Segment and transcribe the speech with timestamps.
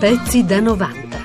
[0.00, 1.18] Pezzi da 90.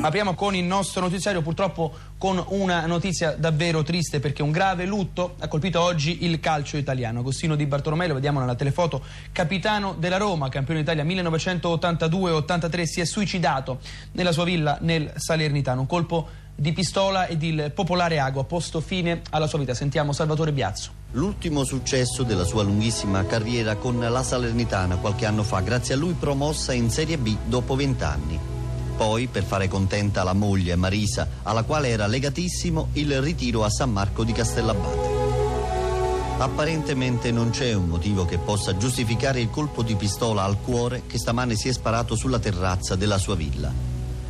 [0.00, 5.36] Apriamo con il nostro notiziario purtroppo con una notizia davvero triste perché un grave lutto
[5.38, 7.20] ha colpito oggi il calcio italiano.
[7.20, 13.04] Agostino Di Bartolomeo, lo vediamo nella telefoto, capitano della Roma, campione d'Italia 1982-83, si è
[13.04, 13.78] suicidato
[14.12, 15.82] nella sua villa nel Salernitano.
[15.82, 16.28] Un colpo
[16.60, 19.74] di pistola ed il popolare ago ha posto fine alla sua vita.
[19.74, 20.90] Sentiamo Salvatore Biazzo.
[21.12, 26.14] L'ultimo successo della sua lunghissima carriera con la Salernitana qualche anno fa, grazie a lui
[26.14, 28.38] promossa in Serie B dopo vent'anni.
[28.96, 33.92] Poi, per fare contenta la moglie Marisa, alla quale era legatissimo, il ritiro a San
[33.92, 35.16] Marco di Castellabate.
[36.38, 41.18] Apparentemente non c'è un motivo che possa giustificare il colpo di pistola al cuore che
[41.18, 43.87] stamane si è sparato sulla terrazza della sua villa.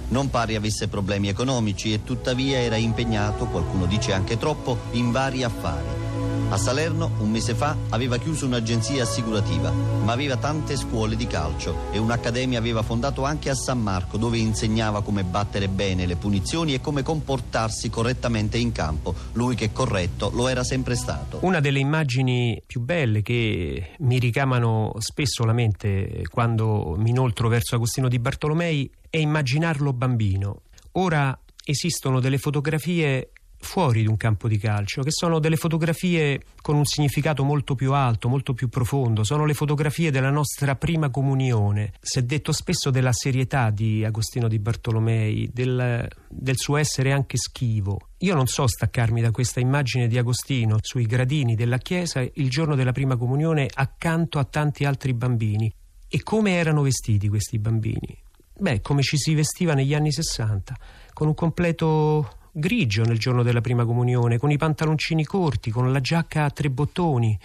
[0.08, 5.42] Non pare avesse problemi economici e tuttavia era impegnato, qualcuno dice anche troppo, in vari
[5.42, 6.07] affari.
[6.50, 11.92] A Salerno, un mese fa, aveva chiuso un'agenzia assicurativa, ma aveva tante scuole di calcio
[11.92, 16.72] e un'accademia aveva fondato anche a San Marco, dove insegnava come battere bene le punizioni
[16.72, 19.14] e come comportarsi correttamente in campo.
[19.32, 21.40] Lui che corretto lo era sempre stato.
[21.42, 27.74] Una delle immagini più belle che mi ricamano spesso la mente quando mi inoltro verso
[27.74, 30.62] Agostino di Bartolomei è immaginarlo bambino.
[30.92, 36.76] Ora esistono delle fotografie fuori di un campo di calcio, che sono delle fotografie con
[36.76, 41.92] un significato molto più alto, molto più profondo, sono le fotografie della nostra prima comunione.
[42.00, 47.36] Si è detto spesso della serietà di Agostino di Bartolomei, del, del suo essere anche
[47.36, 48.08] schivo.
[48.18, 52.74] Io non so staccarmi da questa immagine di Agostino sui gradini della chiesa il giorno
[52.74, 55.72] della prima comunione accanto a tanti altri bambini.
[56.08, 58.26] E come erano vestiti questi bambini?
[58.60, 60.76] Beh, come ci si vestiva negli anni Sessanta,
[61.12, 66.00] con un completo grigio nel giorno della prima comunione, con i pantaloncini corti, con la
[66.00, 67.38] giacca a tre bottoni,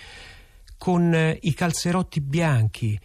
[0.78, 3.00] con eh, i calzerotti bianchi,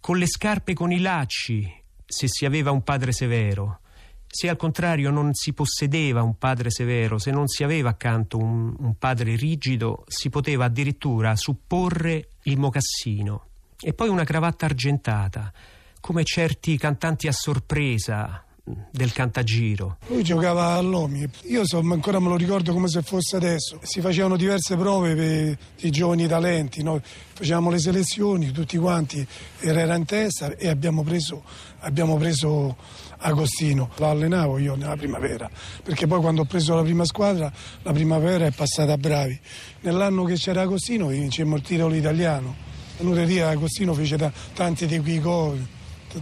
[0.00, 1.70] con le scarpe con i lacci,
[2.06, 3.80] se si aveva un padre severo.
[4.26, 8.74] Se al contrario non si possedeva un padre severo, se non si aveva accanto un,
[8.78, 13.46] un padre rigido, si poteva addirittura supporre il mocassino.
[13.80, 15.52] E poi una cravatta argentata,
[16.00, 18.44] come certi cantanti a sorpresa,
[18.90, 19.98] del cantagiro.
[20.08, 23.78] Lui giocava all'Omi, io so, ancora me lo ricordo come se fosse adesso.
[23.82, 27.00] Si facevano diverse prove per i giovani talenti, no?
[27.34, 29.24] facevamo le selezioni, tutti quanti
[29.60, 31.44] era in testa e abbiamo preso,
[31.80, 32.76] abbiamo preso
[33.18, 33.90] Agostino.
[33.96, 35.48] Lo allenavo io nella primavera,
[35.82, 37.52] perché poi quando ho preso la prima squadra,
[37.82, 39.38] la primavera è passata a Bravi.
[39.80, 42.66] Nell'anno che c'era Agostino vincemmo il titolo italiano.
[42.98, 45.64] Nureria Agostino fece t- tanti di quei gol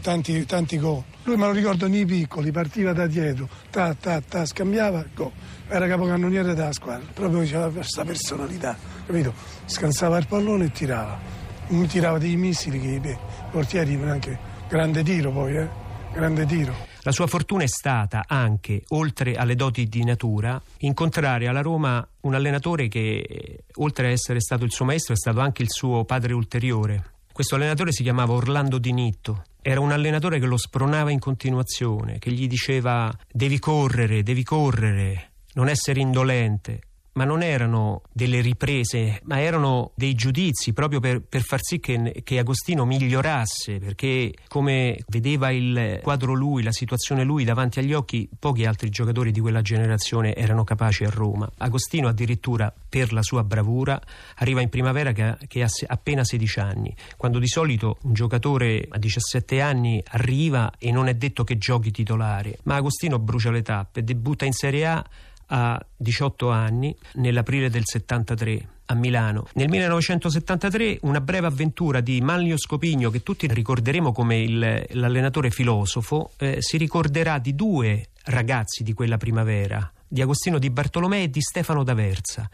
[0.00, 1.02] tanti, tanti gol.
[1.24, 5.32] Lui me lo ricordo nei piccoli, partiva da dietro, ta, ta, ta, scambiava, go.
[5.68, 9.32] Era capocannoniere della squadra, proprio aveva questa personalità, capito?
[9.64, 11.18] Scansava il pallone e tirava.
[11.68, 13.16] Mi tirava dei missili che i
[13.50, 14.38] portieri anche
[14.68, 15.68] grande tiro poi, eh?
[16.12, 16.74] Grande tiro.
[17.02, 22.34] La sua fortuna è stata anche, oltre alle doti di natura, incontrare alla Roma un
[22.34, 26.32] allenatore che, oltre ad essere stato il suo maestro, è stato anche il suo padre
[26.32, 27.12] ulteriore.
[27.32, 32.20] Questo allenatore si chiamava Orlando Di Nitto era un allenatore che lo spronava in continuazione,
[32.20, 36.82] che gli diceva devi correre, devi correre, non essere indolente
[37.16, 42.22] ma non erano delle riprese, ma erano dei giudizi proprio per, per far sì che,
[42.22, 48.28] che, Agostino migliorasse, perché come vedeva il quadro lui, la situazione lui davanti agli occhi,
[48.38, 51.50] pochi altri giocatori di quella generazione erano capaci a Roma.
[51.58, 54.00] Agostino addirittura per la sua bravura
[54.36, 58.98] arriva in primavera che, che ha appena 16 anni, quando di solito un giocatore a
[58.98, 64.04] 17 anni arriva e non è detto che giochi titolare, ma Agostino brucia le tappe,
[64.04, 65.04] debutta in Serie A
[65.46, 69.46] a 18 anni nell'aprile del 73 a Milano.
[69.54, 76.32] Nel 1973 una breve avventura di Manlio Scopigno, che tutti ricorderemo come il, l'allenatore filosofo,
[76.38, 81.40] eh, si ricorderà di due ragazzi di quella primavera, di Agostino Di Bartolomei e di
[81.40, 82.48] Stefano D'Aversa.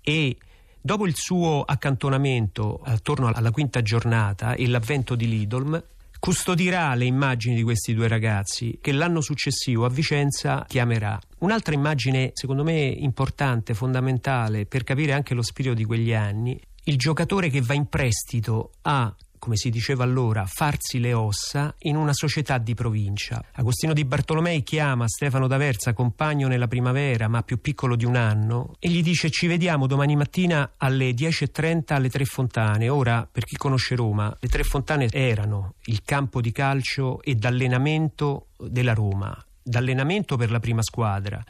[0.00, 0.36] E
[0.80, 5.82] dopo il suo accantonamento attorno alla quinta giornata e l'avvento di Lidolm,
[6.20, 11.18] custodirà le immagini di questi due ragazzi che l'anno successivo a Vicenza chiamerà.
[11.38, 16.96] Un'altra immagine, secondo me, importante, fondamentale per capire anche lo spirito di quegli anni, il
[16.96, 22.12] giocatore che va in prestito a come si diceva allora, farsi le ossa in una
[22.12, 23.42] società di provincia.
[23.54, 28.76] Agostino di Bartolomei chiama Stefano D'Aversa, compagno nella primavera, ma più piccolo di un anno,
[28.78, 32.88] e gli dice ci vediamo domani mattina alle 10.30 alle Tre Fontane.
[32.88, 38.48] Ora, per chi conosce Roma, le Tre Fontane erano il campo di calcio e d'allenamento
[38.58, 41.42] della Roma, d'allenamento per la prima squadra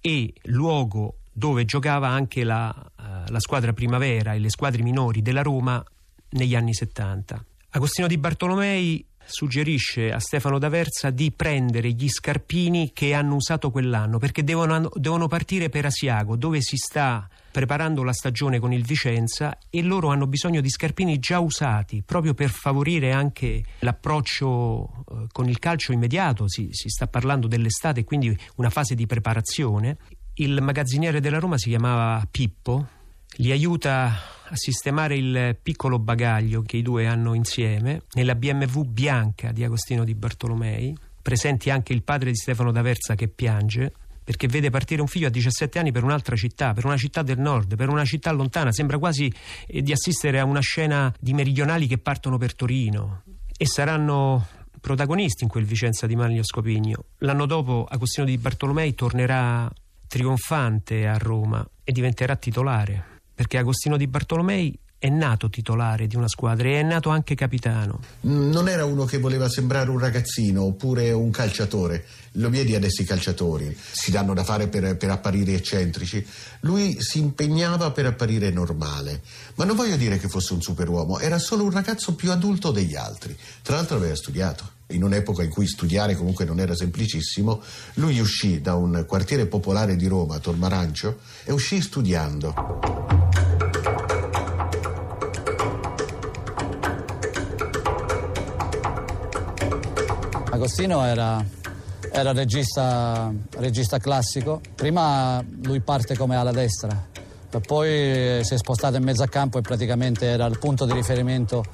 [0.00, 5.42] e luogo dove giocava anche la, uh, la squadra primavera e le squadre minori della
[5.42, 5.82] Roma
[6.30, 7.44] negli anni 70.
[7.70, 14.18] Agostino Di Bartolomei suggerisce a Stefano D'Aversa di prendere gli scarpini che hanno usato quell'anno
[14.18, 19.58] perché devono, devono partire per Asiago dove si sta preparando la stagione con il Vicenza
[19.68, 25.48] e loro hanno bisogno di scarpini già usati proprio per favorire anche l'approccio eh, con
[25.48, 29.98] il calcio immediato si, si sta parlando dell'estate quindi una fase di preparazione
[30.34, 32.96] il magazziniere della Roma si chiamava Pippo
[33.36, 39.52] li aiuta a sistemare il piccolo bagaglio che i due hanno insieme nella BMW bianca
[39.52, 43.92] di Agostino di Bartolomei, presenti anche il padre di Stefano D'Aversa che piange
[44.28, 47.38] perché vede partire un figlio a 17 anni per un'altra città, per una città del
[47.38, 49.32] nord, per una città lontana, sembra quasi
[49.66, 53.22] eh, di assistere a una scena di meridionali che partono per Torino.
[53.56, 54.46] E saranno
[54.82, 57.04] protagonisti in quel Vicenza di Manlio Scopigno.
[57.20, 59.70] L'anno dopo Agostino di Bartolomei tornerà
[60.06, 66.26] trionfante a Roma e diventerà titolare perché Agostino Di Bartolomei è nato titolare di una
[66.26, 68.00] squadra e è nato anche capitano.
[68.22, 72.04] Non era uno che voleva sembrare un ragazzino oppure un calciatore.
[72.32, 76.26] Lo vedi adesso i calciatori, si danno da fare per, per, apparire eccentrici.
[76.62, 79.22] Lui si impegnava per apparire normale.
[79.54, 82.96] Ma non voglio dire che fosse un superuomo, era solo un ragazzo più adulto degli
[82.96, 83.38] altri.
[83.62, 84.68] Tra l'altro aveva studiato.
[84.88, 87.62] In un'epoca in cui studiare comunque non era semplicissimo,
[87.94, 93.27] lui uscì da un quartiere popolare di Roma, Tormarancio, e uscì studiando.
[100.58, 101.44] Agostino era,
[102.10, 104.60] era regista, regista, classico.
[104.74, 107.00] Prima lui parte come ala destra,
[107.64, 111.64] poi si è spostato in mezzo a campo e praticamente era il punto di riferimento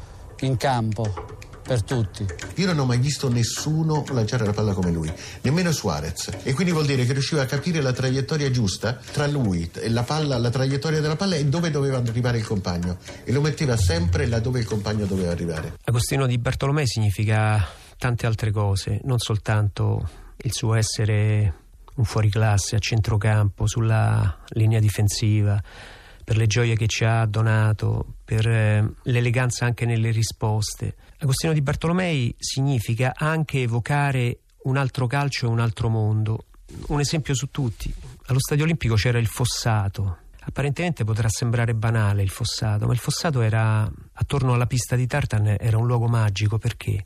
[0.40, 2.26] in campo per tutti.
[2.56, 5.10] Io non ho mai visto nessuno lanciare la palla come lui,
[5.40, 6.28] nemmeno Suarez.
[6.42, 10.36] E quindi vuol dire che riusciva a capire la traiettoria giusta tra lui, la, palla,
[10.36, 12.98] la traiettoria della palla e dove doveva arrivare il compagno.
[13.24, 15.72] E lo metteva sempre laddove il compagno doveva arrivare.
[15.84, 20.06] Agostino di Bartolomei significa tante altre cose, non soltanto
[20.36, 21.54] il suo essere
[21.94, 25.58] un fuoriclasse a centrocampo, sulla linea difensiva,
[26.22, 30.96] per le gioie che ci ha donato, per eh, l'eleganza anche nelle risposte.
[31.20, 36.44] Agostino di Bartolomei significa anche evocare un altro calcio e un altro mondo.
[36.88, 37.90] Un esempio su tutti.
[38.26, 40.18] Allo Stadio Olimpico c'era il fossato.
[40.40, 45.56] Apparentemente potrà sembrare banale il fossato, ma il fossato era attorno alla pista di Tartan
[45.58, 47.02] era un luogo magico perché?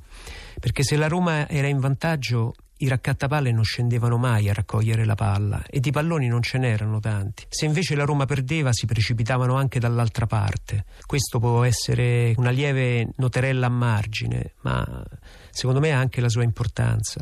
[0.58, 5.14] Perché se la Roma era in vantaggio i raccattapalle non scendevano mai a raccogliere la
[5.14, 7.44] palla e di palloni non ce n'erano tanti.
[7.48, 10.84] Se invece la Roma perdeva si precipitavano anche dall'altra parte.
[11.06, 15.04] Questo può essere una lieve noterella a margine, ma
[15.50, 17.20] secondo me ha anche la sua importanza.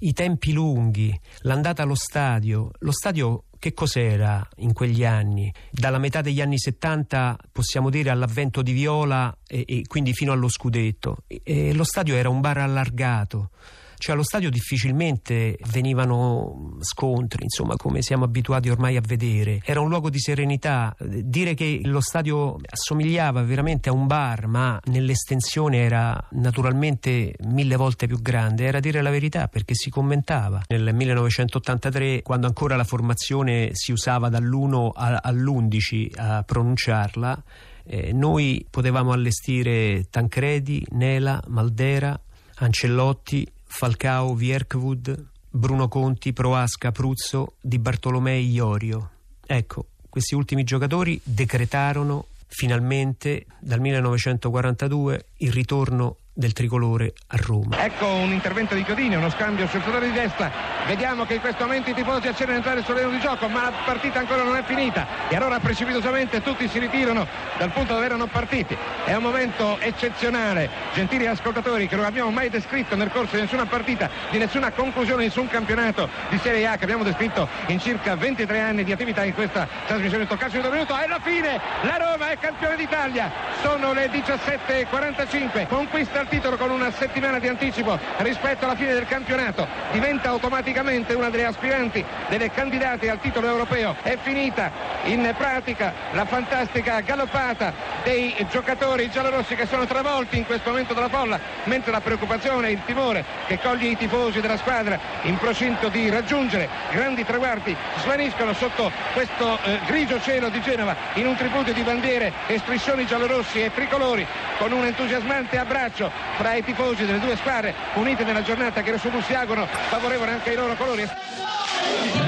[0.00, 5.52] I tempi lunghi, l'andata allo stadio, lo stadio che cos'era in quegli anni?
[5.70, 10.48] Dalla metà degli anni 70 possiamo dire all'avvento di Viola e, e quindi fino allo
[10.48, 11.24] scudetto.
[11.26, 13.50] E, lo stadio era un bar allargato.
[13.98, 19.60] Cioè allo stadio difficilmente venivano scontri, insomma, come siamo abituati ormai a vedere.
[19.64, 20.94] Era un luogo di serenità.
[20.98, 28.06] Dire che lo stadio assomigliava veramente a un bar, ma nell'estensione era naturalmente mille volte
[28.06, 30.62] più grande, era dire la verità perché si commentava.
[30.68, 37.42] Nel 1983, quando ancora la formazione si usava dall'1 all'11 a pronunciarla,
[37.84, 42.18] eh, noi potevamo allestire Tancredi, Nela, Maldera,
[42.56, 49.10] Ancellotti, Falcao, Vierkwood, Bruno Conti, Proasca, Pruzzo, Di Bartolomei, Iorio.
[49.46, 57.84] Ecco, questi ultimi giocatori decretarono finalmente dal 1942 il ritorno del tricolore a Roma.
[57.84, 60.77] Ecco un intervento di Chiodini, uno scambio sul settore di destra.
[60.86, 63.64] Vediamo che in questo momento i tifosi accendono a entrare sul terreno di gioco, ma
[63.64, 65.06] la partita ancora non è finita.
[65.28, 67.26] E allora precipitosamente tutti si ritirano
[67.58, 68.76] dal punto dove erano partiti.
[69.04, 73.66] È un momento eccezionale, gentili ascoltatori, che non abbiamo mai descritto nel corso di nessuna
[73.66, 78.16] partita, di nessuna conclusione, di nessun campionato di Serie A che abbiamo descritto in circa
[78.16, 80.26] 23 anni di attività in questa trasmissione.
[80.26, 83.30] Toccaccio di minuto, e la fine, la Roma è campione d'Italia.
[83.62, 89.06] Sono le 17.45, conquista il titolo con una settimana di anticipo rispetto alla fine del
[89.06, 89.66] campionato.
[89.92, 90.32] Diventa
[90.68, 93.96] automaticamente una delle aspiranti, delle candidate al titolo europeo.
[94.02, 94.70] È finita
[95.04, 97.72] in pratica la fantastica galoppata
[98.02, 102.72] dei giocatori giallorossi che sono travolti in questo momento dalla folla, mentre la preoccupazione e
[102.72, 108.52] il timore che coglie i tifosi della squadra in procinto di raggiungere grandi traguardi svaniscono
[108.52, 113.62] sotto questo eh, grigio cielo di Genova in un tripudio di bandiere e striscioni giallorossi
[113.62, 114.26] e tricolori
[114.58, 119.10] con un entusiasmante abbraccio fra i tifosi delle due squadre unite nella giornata che Rosso
[119.22, 121.08] si augurano favorevole anche ai loro colori.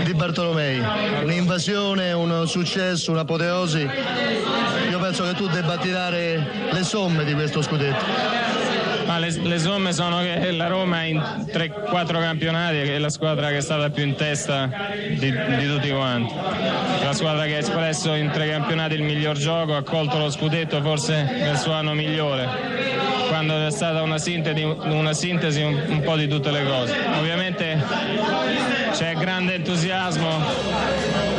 [0.05, 0.79] Di Bartolomei,
[1.23, 3.89] un'invasione, un successo, un'apoteosi.
[4.91, 8.49] Io penso che tu debba tirare le somme di questo scudetto.
[9.07, 13.57] Ma le, le, somme sono che la Roma in 3-4 campionati è la squadra che
[13.57, 14.71] è stata più in testa
[15.09, 16.33] di, di, tutti quanti.
[17.03, 20.81] La squadra che ha espresso in tre campionati il miglior gioco, ha colto lo scudetto
[20.81, 22.47] forse nel suo anno migliore,
[23.31, 26.99] quando è stata una sintesi, una sintesi un, un po' di tutte le cose.
[27.17, 27.81] Ovviamente
[28.91, 30.29] c'è grande entusiasmo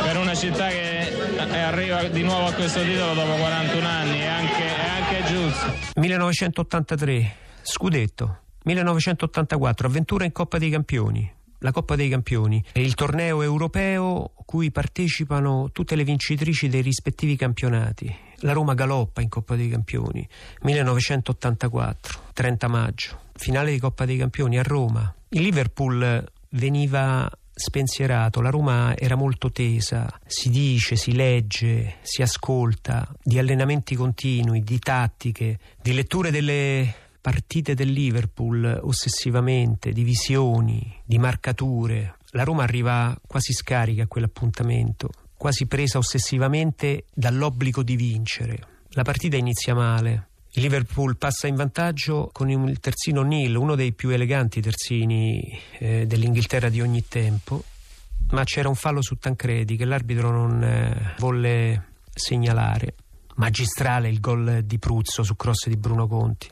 [0.02, 1.12] per una città che
[1.50, 6.00] arriva di nuovo a questo titolo dopo 41 anni, è anche, è anche giusto.
[6.00, 8.38] 1983 Scudetto.
[8.64, 11.30] 1984, avventura in Coppa dei Campioni.
[11.58, 17.36] La Coppa dei Campioni è il torneo europeo cui partecipano tutte le vincitrici dei rispettivi
[17.36, 18.31] campionati.
[18.44, 20.26] La Roma galoppa in Coppa dei Campioni.
[20.62, 25.14] 1984, 30 maggio, finale di Coppa dei Campioni a Roma.
[25.28, 33.08] Il Liverpool veniva spensierato, la Roma era molto tesa, si dice, si legge, si ascolta
[33.22, 41.18] di allenamenti continui, di tattiche, di letture delle partite del Liverpool ossessivamente, di visioni, di
[41.18, 42.16] marcature.
[42.30, 45.10] La Roma arriva quasi scarica a quell'appuntamento,
[45.42, 48.60] quasi presa ossessivamente dall'obbligo di vincere.
[48.90, 50.28] La partita inizia male.
[50.52, 56.06] Il Liverpool passa in vantaggio con il terzino Neil, uno dei più eleganti terzini eh,
[56.06, 57.64] dell'Inghilterra di ogni tempo,
[58.30, 62.94] ma c'era un fallo su Tancredi che l'arbitro non eh, volle segnalare.
[63.34, 66.48] Magistrale il gol di Pruzzo su cross di Bruno Conti.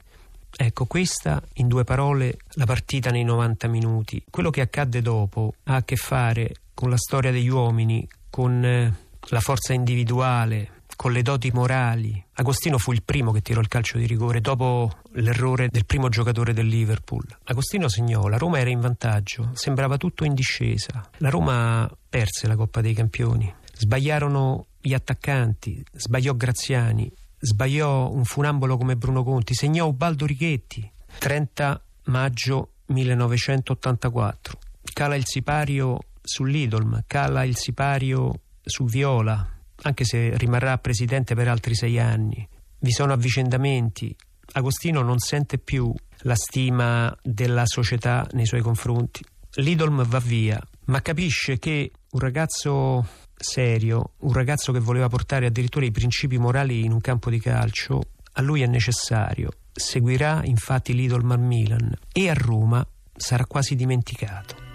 [0.57, 4.21] Ecco, questa in due parole la partita nei 90 minuti.
[4.29, 8.95] Quello che accadde dopo ha a che fare con la storia degli uomini, con eh,
[9.29, 12.23] la forza individuale, con le doti morali.
[12.35, 16.53] Agostino fu il primo che tirò il calcio di rigore dopo l'errore del primo giocatore
[16.53, 17.25] del Liverpool.
[17.45, 21.09] Agostino segnò, la Roma era in vantaggio, sembrava tutto in discesa.
[21.19, 23.53] La Roma perse la Coppa dei Campioni.
[23.73, 30.91] Sbagliarono gli attaccanti, sbagliò Graziani, sbagliò un funambolo come Bruno Conti, segnò Ubaldo Righetti.
[31.19, 34.59] 30 maggio 1984.
[34.93, 35.99] Cala il sipario
[36.31, 38.33] sull'Idolm, cala il sipario
[38.63, 39.47] su Viola,
[39.83, 42.47] anche se rimarrà presidente per altri sei anni.
[42.79, 44.15] Vi sono avvicendamenti.
[44.53, 49.25] Agostino non sente più la stima della società nei suoi confronti.
[49.55, 55.85] L'Idolm va via, ma capisce che un ragazzo serio, un ragazzo che voleva portare addirittura
[55.85, 58.01] i principi morali in un campo di calcio,
[58.35, 59.51] a lui è necessario.
[59.73, 64.70] Seguirà infatti l'Idolman Milan e a Roma sarà quasi dimenticato.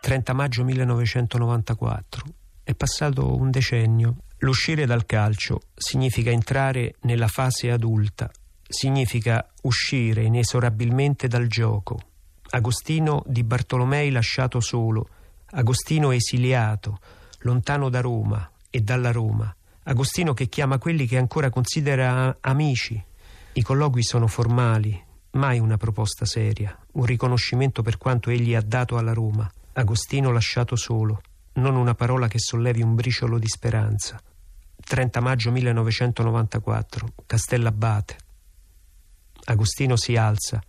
[0.00, 2.24] 30 maggio 1994.
[2.64, 4.16] È passato un decennio.
[4.38, 8.30] L'uscire dal calcio significa entrare nella fase adulta,
[8.66, 12.00] significa uscire inesorabilmente dal gioco.
[12.48, 15.06] Agostino di Bartolomei lasciato solo,
[15.50, 16.98] Agostino esiliato,
[17.40, 19.54] lontano da Roma e dalla Roma.
[19.82, 23.00] Agostino che chiama quelli che ancora considera amici.
[23.52, 24.98] I colloqui sono formali,
[25.32, 29.50] mai una proposta seria, un riconoscimento per quanto egli ha dato alla Roma.
[29.80, 31.22] Agostino lasciato solo,
[31.54, 34.20] non una parola che sollevi un briciolo di speranza.
[34.76, 38.16] 30 maggio 1994, Castellabate.
[39.44, 40.62] Agostino si alza,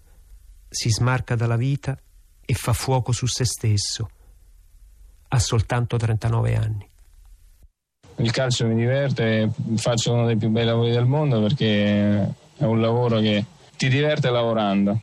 [0.69, 1.97] si smarca dalla vita
[2.45, 4.09] e fa fuoco su se stesso
[5.33, 6.89] ha soltanto 39 anni.
[8.17, 12.81] Il calcio mi diverte, faccio uno dei più bei lavori del mondo perché è un
[12.81, 13.45] lavoro che
[13.77, 15.01] ti diverte lavorando.